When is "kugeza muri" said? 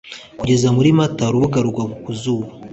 0.39-0.89